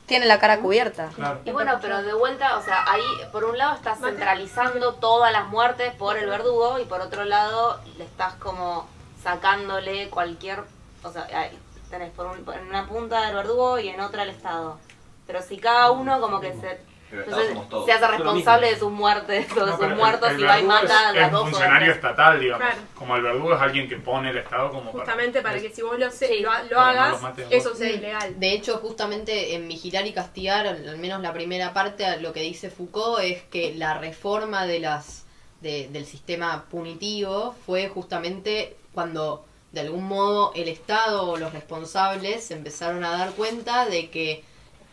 tiene 0.05 0.25
la 0.25 0.39
cara 0.39 0.59
cubierta. 0.59 1.09
Claro. 1.15 1.39
Y 1.43 1.51
bueno, 1.51 1.77
pero 1.81 2.01
de 2.01 2.13
vuelta, 2.13 2.55
o 2.57 2.61
sea, 2.61 2.85
ahí 2.89 3.03
por 3.33 3.43
un 3.43 3.57
lado 3.57 3.75
estás 3.75 3.99
centralizando 3.99 4.93
todas 4.93 5.33
las 5.33 5.47
muertes 5.47 5.93
por 5.95 6.17
el 6.17 6.29
verdugo 6.29 6.79
y 6.79 6.85
por 6.85 7.01
otro 7.01 7.25
lado 7.25 7.81
le 7.97 8.05
estás 8.05 8.35
como 8.35 8.87
sacándole 9.21 10.09
cualquier, 10.09 10.63
o 11.03 11.11
sea, 11.11 11.27
ahí 11.33 11.59
tenés 11.89 12.11
por 12.11 12.27
un- 12.27 12.45
en 12.53 12.67
una 12.69 12.87
punta 12.87 13.21
del 13.25 13.35
verdugo 13.35 13.77
y 13.79 13.89
en 13.89 13.99
otra 13.99 14.23
el 14.23 14.29
Estado. 14.29 14.79
Pero 15.25 15.41
si 15.41 15.57
cada 15.57 15.91
uno 15.91 16.21
como 16.21 16.39
que 16.39 16.53
se, 16.53 16.79
entonces, 17.11 17.69
todos. 17.69 17.85
se 17.85 17.91
hace 17.93 18.07
responsable 18.07 18.67
de 18.73 18.79
sus 18.79 18.91
muertes 18.91 19.47
o 19.51 19.65
de 19.65 19.71
No, 19.71 19.77
sus 19.77 19.85
el- 19.85 19.95
muertos 19.95 20.29
el 20.31 20.39
y 20.39 20.43
va 20.43 20.59
y 20.59 20.63
mata 20.63 21.07
a 21.07 21.09
es, 21.11 21.15
las 21.15 21.25
es 21.27 21.31
dos 21.31 21.41
un 21.43 21.47
o 21.47 21.51
funcionario 21.51 21.91
estatal, 21.93 22.39
digamos. 22.39 22.65
Claro. 22.65 22.81
Como 22.95 23.15
el 23.15 23.21
verdugo 23.21 23.53
es 23.55 23.61
alguien 23.61 23.87
que 23.87 23.97
pone 23.97 24.29
el 24.29 24.37
Estado 24.37 24.69
como 24.71 24.91
Justamente 24.91 25.41
para 25.41 25.59
que 25.59 25.69
si 25.69 25.81
vos 25.81 25.97
lo, 25.97 26.09
se- 26.11 26.27
Sí. 26.27 26.39
lo, 26.41 26.49
no 26.71 26.79
hagas, 26.81 27.21
eso 27.49 27.75
sea 27.75 27.89
ilegal. 27.89 28.39
De 28.39 28.51
hecho, 28.53 28.77
justamente 28.77 29.55
en 29.55 29.67
Vigilar 29.67 30.05
y 30.05 30.13
Castigar, 30.13 30.67
al 30.67 30.97
menos 30.97 31.21
la 31.21 31.33
primera 31.33 31.73
parte, 31.73 32.19
lo 32.19 32.33
que 32.33 32.41
dice 32.41 32.69
Foucault 32.69 33.23
es 33.23 33.43
que 33.43 33.73
la 33.75 33.97
reforma 33.97 34.65
de 34.65 34.79
las 34.79 35.25
de- 35.61 35.87
del 35.87 36.05
sistema 36.05 36.65
punitivo 36.69 37.55
fue 37.65 37.87
justamente 37.89 38.75
cuando 38.93 39.43
de 39.71 39.81
algún 39.81 40.07
modo 40.07 40.51
el 40.55 40.67
Estado 40.67 41.23
o 41.29 41.37
los 41.37 41.51
responsables 41.53 42.43
se 42.43 42.53
empezaron 42.53 43.03
a 43.03 43.17
dar 43.17 43.31
cuenta 43.31 43.85
de 43.87 44.09
que, 44.09 44.43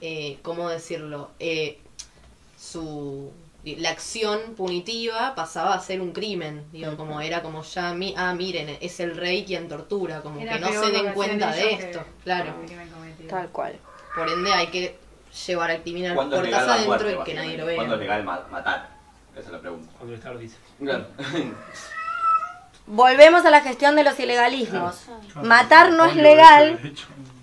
eh, 0.00 0.38
¿cómo 0.42 0.68
decirlo? 0.68 1.30
Eh, 1.38 1.78
su 2.70 3.32
la 3.64 3.90
acción 3.90 4.54
punitiva 4.56 5.34
pasaba 5.34 5.72
a 5.74 5.80
ser 5.80 6.00
un 6.02 6.12
crimen, 6.12 6.64
digo, 6.70 6.96
como 6.98 7.20
era 7.22 7.40
como 7.42 7.62
ya, 7.62 7.94
mi, 7.94 8.14
ah, 8.16 8.34
miren, 8.34 8.76
es 8.80 9.00
el 9.00 9.16
rey 9.16 9.44
quien 9.46 9.68
tortura, 9.68 10.20
como 10.20 10.38
Era 10.38 10.54
que 10.54 10.60
no 10.60 10.68
se 10.84 10.90
den 10.90 11.12
cuenta 11.14 11.50
de 11.50 11.62
que- 11.62 11.72
esto, 11.74 12.04
claro. 12.24 12.52
Tal 13.28 13.48
cual. 13.48 13.74
Por 14.14 14.28
ende 14.28 14.52
hay 14.52 14.66
que 14.66 14.98
llevar 15.46 15.70
al 15.70 15.80
criminal 15.82 16.14
¿Cuándo 16.14 16.36
es 16.36 16.42
puertas 16.42 16.60
legal 16.60 16.66
la 16.68 16.74
adentro 16.74 17.08
muerte? 17.08 17.22
y 17.22 17.24
que 17.24 17.34
nadie 17.40 17.56
lo 17.56 17.64
básicamente? 17.64 17.76
¿Cuándo 17.76 17.94
es 17.94 18.00
vea. 18.00 18.08
legal 18.18 18.24
ma- 18.24 18.46
matar? 18.50 18.88
Esa 19.34 19.40
es 19.46 19.52
la 19.52 19.60
pregunta. 19.60 19.92
cuando 19.96 20.12
el 20.12 20.18
Estado 20.18 20.34
lo 20.34 20.40
dice. 20.40 20.56
Claro. 20.78 21.06
Volvemos 22.86 23.44
a 23.46 23.50
la 23.50 23.62
gestión 23.62 23.96
de 23.96 24.04
los 24.04 24.18
ilegalismos. 24.20 24.96
Claro. 25.32 25.48
Matar 25.48 25.90
no 25.92 26.04
es 26.04 26.16
legal, 26.16 26.78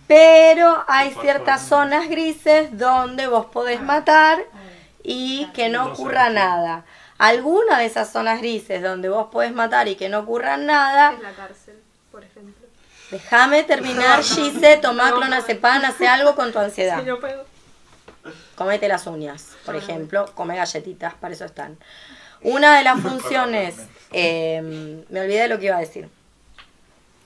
pero 0.07 0.83
hay 0.87 1.15
ciertas 1.19 1.63
zonas 1.67 2.07
grises 2.09 2.77
donde 2.77 3.27
vos 3.27 3.47
podés 3.47 3.81
matar 3.81 4.37
y 5.03 5.45
que 5.53 5.69
no 5.69 5.85
No 5.85 5.93
ocurra 5.93 6.29
nada. 6.29 6.85
Alguna 7.17 7.79
de 7.79 7.85
esas 7.85 8.11
zonas 8.11 8.39
grises 8.39 8.81
donde 8.81 9.09
vos 9.09 9.27
podés 9.31 9.53
matar 9.53 9.87
y 9.87 9.95
que 9.95 10.09
no 10.09 10.19
ocurra 10.19 10.57
nada, 10.57 11.13
Es 11.13 11.21
la 11.21 11.31
cárcel, 11.31 11.75
por 12.11 12.23
ejemplo. 12.23 12.67
déjame 13.11 13.63
terminar, 13.63 14.23
Gise, 14.23 14.77
tomá 14.77 15.11
clonazepam, 15.11 15.85
hace 15.85 16.07
algo 16.07 16.35
con 16.35 16.51
tu 16.51 16.59
ansiedad. 16.59 16.99
Si 16.99 17.05
no 17.05 17.19
puedo. 17.19 17.45
Comete 18.55 18.87
las 18.87 19.05
uñas, 19.07 19.55
por 19.65 19.75
ejemplo, 19.75 20.25
come 20.35 20.55
galletitas, 20.55 21.13
para 21.15 21.33
eso 21.33 21.45
están. 21.45 21.77
Una 22.41 22.77
de 22.77 22.83
las 22.83 22.99
funciones, 22.99 23.75
eh, 24.11 25.03
me 25.09 25.21
olvidé 25.21 25.41
de 25.43 25.47
lo 25.47 25.59
que 25.59 25.65
iba 25.67 25.77
a 25.77 25.79
decir. 25.79 26.09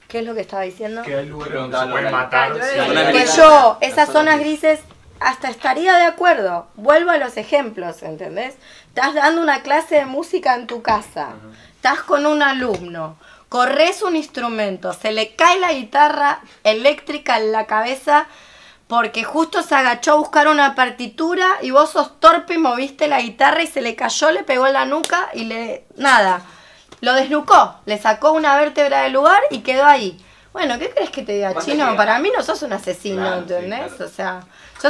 ¿Qué 0.09 0.19
es 0.19 0.25
lo 0.25 0.35
que 0.35 0.41
estaba 0.41 0.63
diciendo? 0.63 1.01
Que 1.01 1.15
hay 1.15 1.25
lugares 1.25 1.55
donde 1.55 1.77
se 1.77 1.85
pueden 1.87 2.11
matar. 2.11 2.53
Que 3.11 3.25
yo, 3.35 3.77
esas 3.81 4.09
zonas 4.11 4.39
grises. 4.39 4.79
Hasta 5.25 5.49
estaría 5.49 5.95
de 5.95 6.03
acuerdo. 6.03 6.67
Vuelvo 6.75 7.09
a 7.09 7.17
los 7.17 7.35
ejemplos, 7.37 8.03
¿entendés? 8.03 8.55
Estás 8.89 9.15
dando 9.15 9.41
una 9.41 9.63
clase 9.63 9.95
de 9.95 10.05
música 10.05 10.53
en 10.53 10.67
tu 10.67 10.83
casa, 10.83 11.29
estás 11.75 12.01
con 12.01 12.27
un 12.27 12.43
alumno, 12.43 13.17
corres 13.49 14.03
un 14.03 14.15
instrumento, 14.15 14.93
se 14.93 15.11
le 15.11 15.35
cae 15.35 15.59
la 15.59 15.73
guitarra 15.73 16.41
eléctrica 16.63 17.39
en 17.39 17.51
la 17.51 17.65
cabeza 17.65 18.27
porque 18.87 19.23
justo 19.23 19.63
se 19.63 19.73
agachó 19.73 20.11
a 20.11 20.17
buscar 20.17 20.47
una 20.47 20.75
partitura 20.75 21.47
y 21.63 21.71
vos 21.71 21.89
sos 21.89 22.19
torpe 22.19 22.53
y 22.53 22.57
moviste 22.59 23.07
la 23.07 23.19
guitarra 23.19 23.63
y 23.63 23.67
se 23.67 23.81
le 23.81 23.95
cayó, 23.95 24.29
le 24.29 24.43
pegó 24.43 24.67
en 24.67 24.73
la 24.73 24.85
nuca 24.85 25.29
y 25.33 25.45
le... 25.45 25.85
nada. 25.97 26.41
Lo 27.01 27.13
desnucó, 27.13 27.75
le 27.87 27.97
sacó 27.97 28.31
una 28.31 28.55
vértebra 28.57 29.01
del 29.01 29.13
lugar 29.13 29.41
y 29.49 29.61
quedó 29.61 29.85
ahí. 29.85 30.23
Bueno, 30.53 30.79
¿qué 30.79 30.89
crees 30.89 31.09
que 31.09 31.23
te 31.23 31.33
diga, 31.33 31.51
¿Cuánto 31.51 31.69
chino? 31.69 31.97
Para 31.97 32.17
mí 32.19 32.31
no 32.35 32.41
sos 32.41 32.61
un 32.61 32.71
asesino, 32.71 33.21
Claro, 33.23 33.35
sí, 33.35 33.53
¿entendés? 33.53 33.91
claro. 33.91 34.05
O 34.05 34.07
sea, 34.07 34.39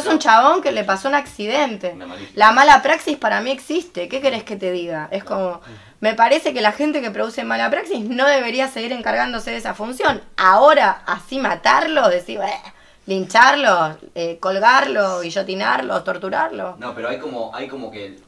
sos 0.01 0.11
un 0.13 0.19
chabón 0.19 0.61
que 0.61 0.71
le 0.71 0.83
pasó 0.83 1.07
un 1.07 1.15
accidente. 1.15 1.95
La 2.35 2.51
mala 2.51 2.81
praxis 2.81 3.17
para 3.17 3.41
mí 3.41 3.51
existe. 3.51 4.07
¿Qué 4.07 4.21
querés 4.21 4.43
que 4.43 4.55
te 4.55 4.71
diga? 4.71 5.07
Es 5.11 5.23
como, 5.23 5.61
me 6.01 6.13
parece 6.13 6.53
que 6.53 6.61
la 6.61 6.71
gente 6.71 7.01
que 7.01 7.11
produce 7.11 7.43
mala 7.43 7.69
praxis 7.69 8.01
no 8.01 8.25
debería 8.27 8.67
seguir 8.67 8.91
encargándose 8.91 9.51
de 9.51 9.57
esa 9.57 9.73
función. 9.73 10.21
Ahora, 10.37 11.01
así 11.05 11.39
matarlo, 11.39 12.09
decir, 12.09 12.39
"Eh", 12.41 12.71
lincharlo, 13.07 13.97
eh, 14.15 14.37
colgarlo, 14.39 15.21
guillotinarlo, 15.21 16.03
torturarlo. 16.03 16.75
No, 16.79 16.93
pero 16.93 17.09
hay 17.09 17.19
como, 17.19 17.53
hay 17.55 17.67
como 17.67 17.91
que 17.91 18.19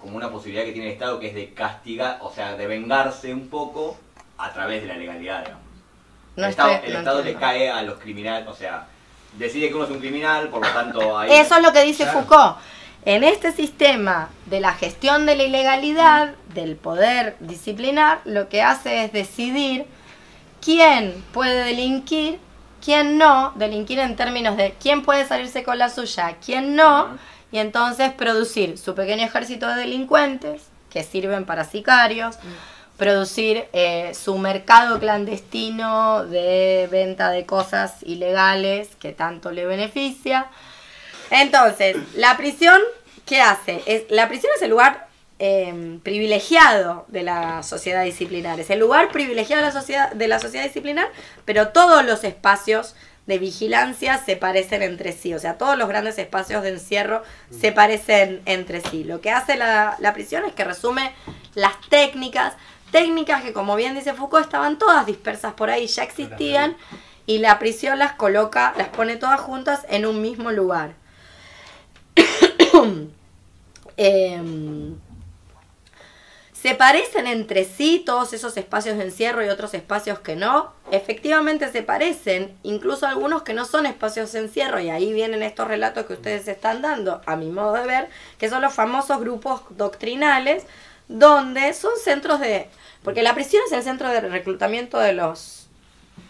como 0.00 0.16
una 0.18 0.28
posibilidad 0.30 0.64
que 0.66 0.72
tiene 0.72 0.88
el 0.88 0.92
Estado 0.94 1.18
que 1.18 1.28
es 1.28 1.34
de 1.34 1.54
castigar, 1.54 2.18
o 2.20 2.30
sea, 2.30 2.56
de 2.56 2.66
vengarse 2.66 3.32
un 3.32 3.48
poco 3.48 3.96
a 4.36 4.52
través 4.52 4.82
de 4.82 4.88
la 4.88 4.96
legalidad, 4.96 5.40
digamos. 5.44 5.62
No 6.36 6.44
el 6.44 6.50
Estado, 6.50 6.70
estoy- 6.72 6.88
el 6.88 6.92
no 6.94 6.98
Estado 6.98 7.22
le 7.22 7.34
cae 7.36 7.70
a 7.70 7.80
los 7.82 7.98
criminales, 7.98 8.46
o 8.48 8.54
sea, 8.54 8.86
decide 9.38 9.68
que 9.68 9.74
uno 9.74 9.84
es 9.84 9.90
un 9.90 10.00
criminal, 10.00 10.48
por 10.48 10.64
lo 10.64 10.72
tanto 10.72 11.18
hay... 11.18 11.32
Eso 11.32 11.56
es 11.56 11.62
lo 11.62 11.72
que 11.72 11.82
dice 11.82 12.04
Claro. 12.04 12.20
Foucault. 12.20 12.56
En 13.04 13.22
este 13.22 13.52
sistema 13.52 14.30
de 14.46 14.60
la 14.60 14.72
gestión 14.72 15.26
de 15.26 15.36
la 15.36 15.42
ilegalidad, 15.42 16.34
del 16.54 16.76
poder 16.76 17.36
disciplinar, 17.40 18.20
lo 18.24 18.48
que 18.48 18.62
hace 18.62 19.04
es 19.04 19.12
decidir 19.12 19.84
quién 20.62 21.22
puede 21.32 21.64
delinquir, 21.64 22.38
quién 22.82 23.18
no, 23.18 23.52
delinquir 23.56 23.98
en 23.98 24.16
términos 24.16 24.56
de 24.56 24.74
quién 24.80 25.02
puede 25.02 25.26
salirse 25.26 25.64
con 25.64 25.78
la 25.78 25.90
suya, 25.90 26.36
quién 26.44 26.76
no, 26.76 27.18
y 27.52 27.58
entonces 27.58 28.10
producir 28.12 28.78
su 28.78 28.94
pequeño 28.94 29.24
ejército 29.24 29.68
de 29.68 29.76
delincuentes 29.76 30.62
que 30.88 31.02
sirven 31.02 31.44
para 31.44 31.64
sicarios, 31.64 32.36
producir 32.96 33.64
eh, 33.72 34.12
su 34.14 34.38
mercado 34.38 35.00
clandestino 35.00 36.24
de 36.26 36.88
venta 36.90 37.30
de 37.30 37.44
cosas 37.44 37.96
ilegales 38.02 38.88
que 39.00 39.12
tanto 39.12 39.50
le 39.50 39.66
beneficia. 39.66 40.46
Entonces, 41.30 41.96
la 42.14 42.36
prisión, 42.36 42.78
¿qué 43.26 43.40
hace? 43.40 43.82
Es, 43.86 44.04
la 44.10 44.28
prisión 44.28 44.52
es 44.56 44.62
el 44.62 44.70
lugar 44.70 45.08
eh, 45.40 45.98
privilegiado 46.02 47.06
de 47.08 47.24
la 47.24 47.62
sociedad 47.64 48.04
disciplinar, 48.04 48.60
es 48.60 48.70
el 48.70 48.78
lugar 48.78 49.10
privilegiado 49.10 49.62
de 49.62 49.68
la, 49.68 49.72
sociedad, 49.72 50.12
de 50.12 50.28
la 50.28 50.38
sociedad 50.38 50.64
disciplinar, 50.64 51.08
pero 51.44 51.68
todos 51.68 52.04
los 52.04 52.22
espacios 52.22 52.94
de 53.26 53.38
vigilancia 53.38 54.18
se 54.24 54.36
parecen 54.36 54.82
entre 54.82 55.12
sí, 55.12 55.34
o 55.34 55.38
sea, 55.38 55.58
todos 55.58 55.78
los 55.78 55.88
grandes 55.88 56.18
espacios 56.18 56.62
de 56.62 56.68
encierro 56.70 57.22
se 57.50 57.72
parecen 57.72 58.42
entre 58.44 58.80
sí. 58.82 59.02
Lo 59.02 59.20
que 59.20 59.30
hace 59.30 59.56
la, 59.56 59.96
la 59.98 60.12
prisión 60.12 60.44
es 60.44 60.52
que 60.52 60.62
resume 60.62 61.12
las 61.54 61.80
técnicas, 61.88 62.52
técnicas 62.94 63.42
que 63.42 63.52
como 63.52 63.74
bien 63.74 63.96
dice 63.96 64.14
Foucault 64.14 64.44
estaban 64.44 64.78
todas 64.78 65.04
dispersas 65.04 65.52
por 65.54 65.68
ahí, 65.68 65.88
ya 65.88 66.04
existían, 66.04 66.76
y 67.26 67.38
la 67.38 67.58
prisión 67.58 67.98
las 67.98 68.12
coloca, 68.12 68.72
las 68.76 68.86
pone 68.86 69.16
todas 69.16 69.40
juntas 69.40 69.84
en 69.88 70.06
un 70.06 70.22
mismo 70.22 70.52
lugar. 70.52 70.94
Em, 73.96 74.96
¿Se 76.52 76.74
parecen 76.74 77.26
entre 77.26 77.64
sí 77.64 78.02
todos 78.04 78.32
esos 78.32 78.56
espacios 78.56 78.96
de 78.96 79.04
encierro 79.04 79.44
y 79.44 79.48
otros 79.48 79.74
espacios 79.74 80.18
que 80.20 80.34
no? 80.34 80.72
Efectivamente 80.90 81.70
se 81.70 81.82
parecen, 81.82 82.56
incluso 82.62 83.06
algunos 83.06 83.42
que 83.42 83.54
no 83.54 83.64
son 83.64 83.86
espacios 83.86 84.32
de 84.32 84.40
encierro, 84.40 84.80
y 84.80 84.90
ahí 84.90 85.12
vienen 85.12 85.42
estos 85.42 85.68
relatos 85.68 86.06
que 86.06 86.14
ustedes 86.14 86.48
están 86.48 86.80
dando, 86.80 87.20
a 87.26 87.36
mi 87.36 87.50
modo 87.50 87.74
de 87.74 87.86
ver, 87.86 88.08
que 88.38 88.48
son 88.48 88.62
los 88.62 88.72
famosos 88.72 89.20
grupos 89.20 89.62
doctrinales, 89.70 90.64
donde 91.08 91.72
son 91.74 91.92
centros 92.02 92.40
de... 92.40 92.68
Porque 93.02 93.22
la 93.22 93.34
prisión 93.34 93.62
es 93.66 93.72
el 93.72 93.82
centro 93.82 94.08
de 94.08 94.20
reclutamiento 94.20 94.98
de 94.98 95.12
los, 95.12 95.68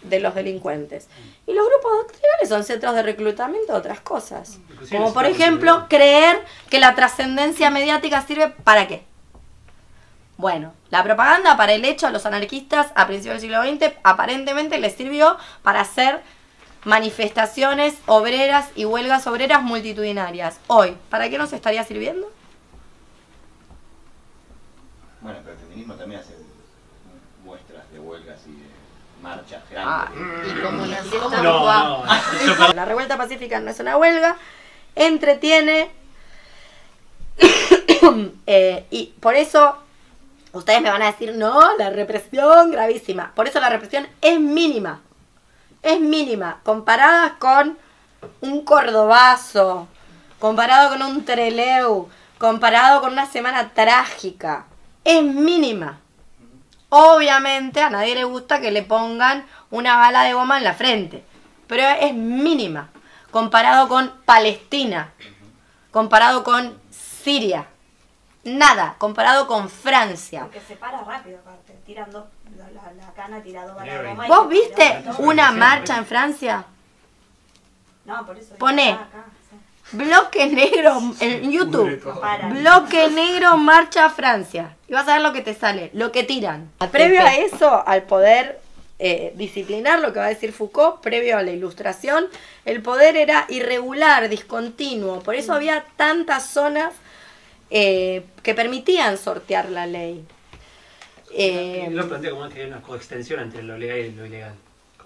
de 0.03 0.21
los 0.21 0.35
delincuentes. 0.35 1.09
Y 1.47 1.53
los 1.53 1.67
grupos 1.67 1.93
doctrinales 1.99 2.49
son 2.49 2.65
centros 2.65 2.95
de 2.95 3.03
reclutamiento 3.03 3.73
de 3.73 3.79
otras 3.79 4.01
cosas. 4.01 4.59
Inclusive 4.71 4.99
Como 4.99 5.15
por 5.15 5.27
ejemplo, 5.27 5.87
creer 5.89 6.43
que 6.71 6.81
la 6.81 6.95
trascendencia 6.95 7.71
mediática 7.71 8.23
sirve 8.23 8.49
para 8.49 8.89
qué. 8.89 9.05
Bueno, 10.37 10.75
la 10.91 11.05
propaganda 11.05 11.57
para 11.57 11.75
el 11.75 11.85
hecho 11.85 12.09
a 12.09 12.11
los 12.11 12.27
anarquistas 12.27 12.89
a 12.97 13.07
principios 13.07 13.41
del 13.41 13.51
siglo 13.51 13.63
XX 13.63 13.95
aparentemente 14.03 14.79
les 14.79 14.95
sirvió 14.95 15.37
para 15.63 15.83
hacer 15.83 16.23
manifestaciones 16.85 17.95
obreras 18.07 18.69
y 18.75 18.85
huelgas 18.85 19.27
obreras 19.29 19.63
multitudinarias. 19.63 20.59
Hoy, 20.67 20.97
¿para 21.09 21.31
qué 21.31 21.39
nos 21.39 21.53
estaría 21.53 21.85
sirviendo? 21.85 22.31
También 25.87 26.21
hace 26.21 26.35
muestras 27.45 27.91
de 27.93 28.01
huelgas 28.01 28.39
y 28.47 28.53
de 28.53 28.67
marchas 29.23 29.63
Ah, 29.77 30.09
grandes. 30.11 30.53
Y 30.53 30.61
como 30.61 30.87
la 30.87 31.03
No, 31.03 31.43
No, 31.43 32.05
no, 32.05 32.07
yo 32.47 32.57
perdón. 32.57 32.77
La 32.77 32.85
revuelta 32.85 33.17
pacífica 33.17 33.61
no 33.61 33.71
es 33.71 33.81
una 33.81 33.97
huelga, 33.97 34.37
entretiene 34.95 35.91
eh, 38.47 38.87
y 38.91 39.07
por 39.21 39.35
eso 39.35 39.77
ustedes 40.53 40.81
me 40.83 40.91
van 40.91 41.03
a 41.03 41.07
decir, 41.07 41.35
no, 41.35 41.77
la 41.77 41.91
represión 41.91 42.71
gravísima. 42.71 43.33
Por 43.35 43.49
eso 43.49 43.61
la 43.61 43.69
represión 43.71 44.07
es 44.21 44.39
mínima, 44.41 45.01
es 45.83 46.01
mínima, 46.01 46.61
comparada 46.63 47.37
con 47.39 47.77
un 48.41 48.65
cordobazo, 48.65 49.89
comparado 50.39 50.91
con 50.91 51.03
un 51.03 51.25
treleu, 51.25 52.09
comparado 52.39 53.01
con 53.01 53.13
una 53.13 53.27
semana 53.27 53.71
trágica, 53.75 54.67
es 55.05 55.23
mínima. 55.23 56.01
Obviamente 56.89 57.81
a 57.81 57.91
nadie 57.91 58.15
le 58.15 58.25
gusta 58.25 58.61
que 58.61 58.71
le 58.71 58.83
pongan 58.83 59.47
una 59.71 59.97
bala 59.97 60.23
de 60.23 60.35
goma 60.35 60.59
en 60.59 60.65
la 60.65 60.75
frente, 60.75 61.25
pero 61.67 61.83
es 61.83 62.15
mínima 62.15 62.89
comparado 63.35 63.89
con 63.89 64.13
Palestina, 64.25 65.13
comparado 65.91 66.45
con 66.45 66.79
Siria, 66.91 67.67
nada, 68.45 68.95
comparado 68.99 69.49
con 69.49 69.69
Francia. 69.69 70.43
Porque 70.43 70.61
se 70.61 70.77
para 70.77 71.03
rápido, 71.03 71.41
aparte, 71.41 71.77
tirando 71.85 72.31
la, 72.57 72.71
la, 72.71 72.93
la 72.93 73.13
cana, 73.13 73.43
tirado 73.43 73.75
bala 73.75 73.93
de 73.93 73.99
Mira, 73.99 74.11
goma. 74.11 74.29
¿Vos 74.29 74.49
te 74.49 74.55
viste 74.55 75.05
una 75.19 75.51
marcha 75.51 75.97
en 75.97 76.07
Francia? 76.07 76.65
No, 78.05 78.25
por 78.25 78.39
eso. 78.39 78.55
Poné. 78.55 78.97
Bloque 79.93 80.47
negro 80.47 81.01
en 81.21 81.53
YouTube. 81.53 82.03
Para. 82.21 82.49
Bloque 82.49 83.09
negro 83.11 83.57
marcha 83.57 84.09
Francia. 84.11 84.77
Y 84.89 84.93
vas 84.93 85.07
a 85.09 85.15
ver 85.15 85.23
lo 85.23 85.33
que 85.33 85.41
te 85.43 85.55
sale, 85.55 85.91
lo 85.93 86.11
que 86.13 86.23
tiran. 86.25 86.71
Previo 86.91 87.21
a 87.23 87.35
eso, 87.37 87.87
al 87.87 88.03
poder 88.05 88.61
eh, 88.99 89.33
disciplinar, 89.37 90.01
lo 90.01 90.13
que 90.13 90.19
va 90.21 90.27
a 90.27 90.31
decir 90.31 90.53
Foucault, 90.53 91.01
previo 91.01 91.37
a 91.37 91.43
la 91.43 91.51
ilustración, 91.53 92.27
el 92.65 92.81
poder 92.83 93.17
era 93.17 93.45
irregular, 93.49 94.29
discontinuo. 94.29 95.21
Por 95.21 95.35
eso 95.35 95.53
había 95.53 95.85
tantas 95.97 96.47
zonas 96.49 96.93
eh, 97.71 98.25
que 98.43 98.55
permitían 98.55 99.19
sortear 99.19 99.69
la 99.69 99.87
ley. 99.87 100.25
Eh, 101.37 101.89
lo 101.91 102.09
plantea 102.09 102.31
como 102.31 102.49
que 102.49 102.63
hay 102.63 102.67
una 102.69 102.81
coextensión 102.83 103.41
entre 103.41 103.63
lo 103.63 103.77
legal 103.77 103.99
y 103.99 104.13
lo 104.13 104.25
ilegal. 104.27 104.55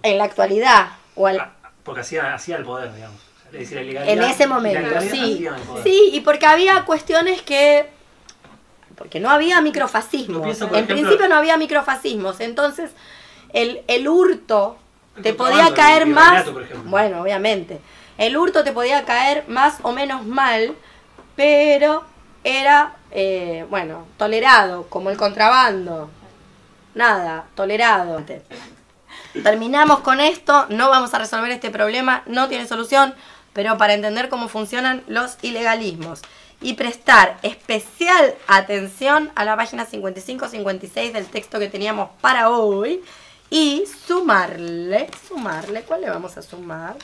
en 0.03 0.17
la 0.17 0.23
actualidad, 0.25 0.89
o 1.15 1.27
al- 1.27 1.39
Ah, 1.39 1.53
Porque 1.83 2.01
hacía, 2.01 2.33
hacía 2.33 2.57
el 2.57 2.63
poder, 2.63 2.93
digamos. 2.93 3.19
O 3.49 3.51
sea, 3.51 3.61
es 3.61 3.69
decir, 3.69 3.93
la 3.93 4.05
en 4.09 4.21
ese 4.23 4.47
momento, 4.47 5.01
sí. 5.01 5.47
Sí, 5.83 6.09
y 6.13 6.19
porque 6.21 6.45
había 6.45 6.83
cuestiones 6.85 7.41
que... 7.41 7.89
Porque 8.95 9.19
no 9.19 9.29
había 9.29 9.61
pienso, 10.43 10.65
En 10.65 10.71
ejemplo- 10.75 10.95
principio 10.95 11.27
no 11.29 11.35
había 11.35 11.57
microfascismos. 11.57 12.39
Entonces, 12.41 12.91
el, 13.53 13.81
el 13.87 14.07
hurto 14.07 14.77
te 15.23 15.33
podía 15.33 15.73
caer 15.73 16.05
más... 16.05 16.45
Bueno, 16.85 17.21
obviamente. 17.21 17.79
El 18.17 18.35
hurto 18.37 18.63
te 18.63 18.71
podía 18.73 19.05
caer 19.05 19.45
más 19.47 19.77
o 19.83 19.93
menos 19.93 20.25
mal, 20.25 20.75
pero 21.37 22.03
era, 22.43 22.95
eh, 23.11 23.65
bueno, 23.69 24.05
tolerado, 24.17 24.87
como 24.89 25.09
el 25.09 25.17
contrabando. 25.17 26.09
Nada, 26.93 27.45
tolerado. 27.55 28.21
Terminamos 29.43 29.99
con 29.99 30.19
esto, 30.19 30.65
no 30.69 30.89
vamos 30.89 31.13
a 31.13 31.19
resolver 31.19 31.51
este 31.51 31.69
problema, 31.69 32.23
no 32.25 32.49
tiene 32.49 32.67
solución, 32.67 33.13
pero 33.59 33.77
para 33.77 33.93
entender 33.93 34.29
cómo 34.29 34.47
funcionan 34.47 35.03
los 35.09 35.37
ilegalismos 35.41 36.21
y 36.61 36.75
prestar 36.75 37.37
especial 37.41 38.33
atención 38.47 39.31
a 39.35 39.43
la 39.43 39.57
página 39.57 39.85
55-56 39.85 41.11
del 41.11 41.25
texto 41.25 41.59
que 41.59 41.67
teníamos 41.67 42.09
para 42.21 42.51
hoy 42.51 43.01
y 43.49 43.83
sumarle, 44.07 45.09
sumarle, 45.27 45.81
¿cuál 45.81 45.99
le 45.99 46.09
vamos 46.09 46.37
a 46.37 46.41
sumar? 46.41 46.95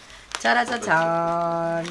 Charachachán. 0.41 1.83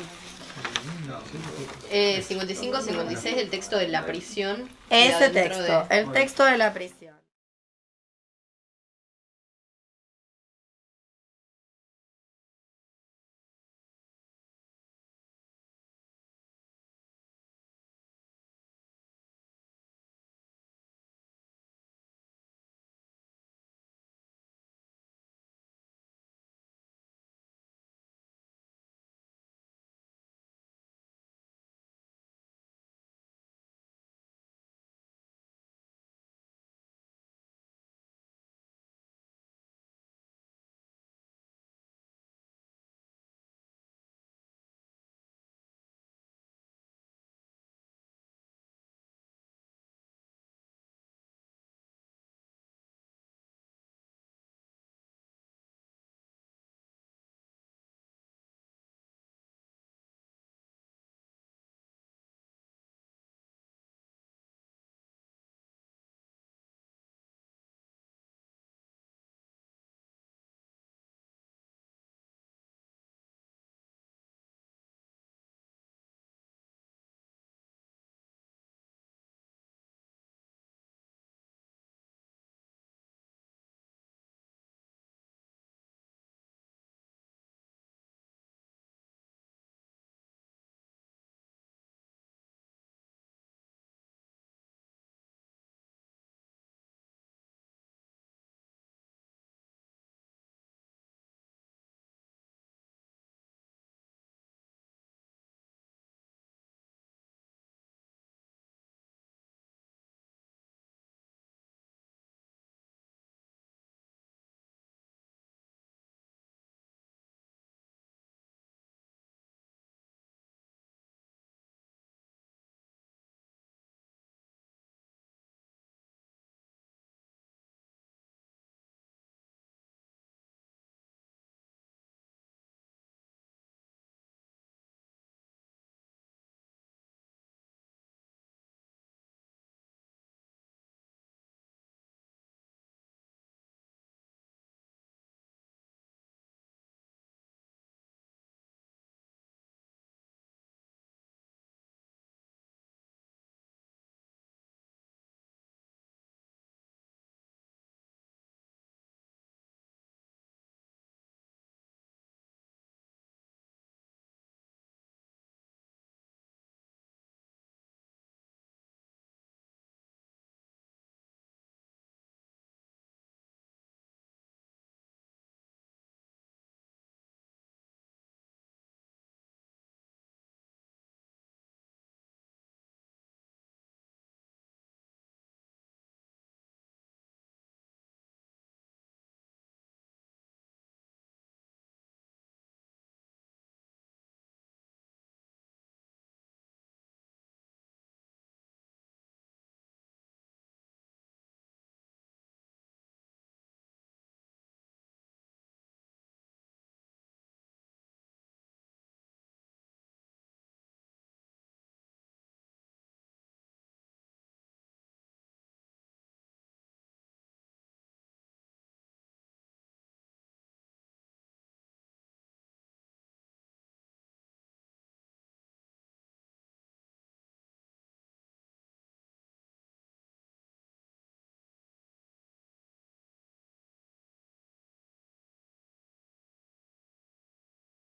Eh, 1.90 2.24
55-56 2.26 3.34
del 3.36 3.50
texto 3.50 3.76
de 3.76 3.88
la 3.88 4.06
prisión. 4.06 4.66
Ese 4.88 5.28
texto, 5.28 5.62
de- 5.62 5.98
el 5.98 6.10
texto 6.12 6.44
de 6.46 6.56
la 6.56 6.72
prisión. 6.72 7.03